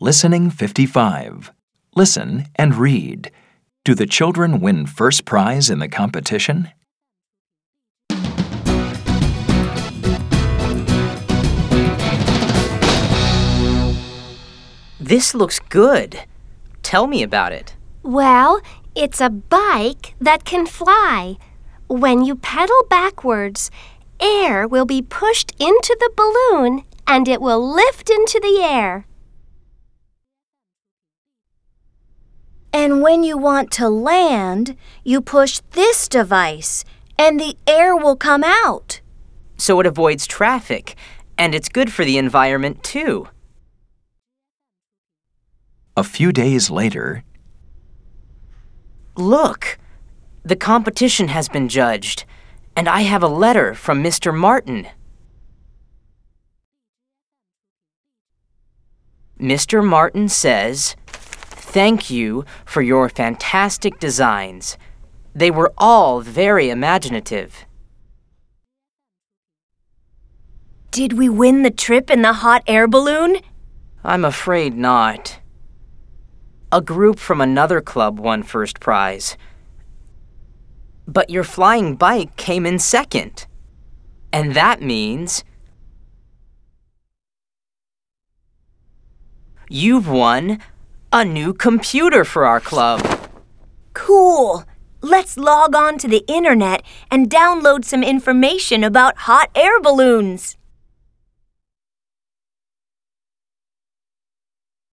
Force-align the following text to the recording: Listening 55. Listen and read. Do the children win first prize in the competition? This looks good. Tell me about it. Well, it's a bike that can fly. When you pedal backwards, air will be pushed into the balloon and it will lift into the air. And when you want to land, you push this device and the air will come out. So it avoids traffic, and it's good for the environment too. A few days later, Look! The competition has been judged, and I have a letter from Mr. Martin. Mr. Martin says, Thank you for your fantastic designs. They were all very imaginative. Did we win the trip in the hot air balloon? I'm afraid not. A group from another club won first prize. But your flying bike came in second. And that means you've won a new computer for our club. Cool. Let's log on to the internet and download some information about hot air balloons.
Listening 0.00 0.48
55. 0.50 1.50
Listen 1.96 2.46
and 2.54 2.76
read. 2.76 3.32
Do 3.84 3.96
the 3.96 4.06
children 4.06 4.60
win 4.60 4.86
first 4.86 5.24
prize 5.24 5.70
in 5.70 5.80
the 5.80 5.88
competition? 5.88 6.70
This 15.00 15.34
looks 15.34 15.58
good. 15.68 16.20
Tell 16.84 17.08
me 17.08 17.24
about 17.24 17.50
it. 17.50 17.74
Well, 18.04 18.60
it's 18.94 19.20
a 19.20 19.28
bike 19.28 20.14
that 20.20 20.44
can 20.44 20.66
fly. 20.66 21.38
When 21.88 22.24
you 22.24 22.36
pedal 22.36 22.84
backwards, 22.88 23.72
air 24.20 24.68
will 24.68 24.86
be 24.86 25.02
pushed 25.02 25.50
into 25.58 25.96
the 25.98 26.12
balloon 26.16 26.84
and 27.08 27.26
it 27.26 27.40
will 27.40 27.74
lift 27.74 28.08
into 28.08 28.38
the 28.38 28.62
air. 28.62 29.07
And 32.88 33.02
when 33.02 33.22
you 33.22 33.36
want 33.36 33.70
to 33.72 33.90
land, 33.90 34.74
you 35.04 35.20
push 35.20 35.60
this 35.72 36.08
device 36.08 36.86
and 37.18 37.38
the 37.38 37.54
air 37.66 37.94
will 37.94 38.16
come 38.16 38.42
out. 38.42 39.02
So 39.58 39.78
it 39.80 39.84
avoids 39.84 40.26
traffic, 40.26 40.96
and 41.36 41.54
it's 41.54 41.68
good 41.68 41.92
for 41.92 42.06
the 42.06 42.16
environment 42.16 42.82
too. 42.82 43.28
A 45.98 46.02
few 46.02 46.32
days 46.32 46.70
later, 46.70 47.24
Look! 49.16 49.78
The 50.42 50.56
competition 50.56 51.28
has 51.28 51.50
been 51.50 51.68
judged, 51.68 52.24
and 52.74 52.88
I 52.88 53.02
have 53.02 53.22
a 53.22 53.28
letter 53.28 53.74
from 53.74 54.02
Mr. 54.02 54.34
Martin. 54.34 54.88
Mr. 59.38 59.84
Martin 59.84 60.30
says, 60.30 60.96
Thank 61.78 62.10
you 62.10 62.44
for 62.64 62.82
your 62.82 63.08
fantastic 63.08 64.00
designs. 64.00 64.76
They 65.32 65.52
were 65.52 65.72
all 65.78 66.20
very 66.20 66.70
imaginative. 66.70 67.66
Did 70.90 71.12
we 71.12 71.28
win 71.28 71.62
the 71.62 71.70
trip 71.70 72.10
in 72.10 72.22
the 72.22 72.32
hot 72.32 72.64
air 72.66 72.88
balloon? 72.88 73.36
I'm 74.02 74.24
afraid 74.24 74.76
not. 74.76 75.38
A 76.72 76.80
group 76.80 77.20
from 77.20 77.40
another 77.40 77.80
club 77.80 78.18
won 78.18 78.42
first 78.42 78.80
prize. 78.80 79.36
But 81.06 81.30
your 81.30 81.44
flying 81.44 81.94
bike 81.94 82.34
came 82.34 82.66
in 82.66 82.80
second. 82.80 83.46
And 84.32 84.54
that 84.54 84.82
means 84.82 85.44
you've 89.68 90.08
won 90.08 90.58
a 91.12 91.24
new 91.24 91.54
computer 91.54 92.24
for 92.24 92.44
our 92.44 92.60
club. 92.60 93.00
Cool. 93.94 94.64
Let's 95.00 95.38
log 95.38 95.74
on 95.74 95.96
to 95.98 96.08
the 96.08 96.24
internet 96.28 96.82
and 97.10 97.30
download 97.30 97.84
some 97.84 98.02
information 98.02 98.84
about 98.84 99.18
hot 99.18 99.50
air 99.54 99.80
balloons. 99.80 100.56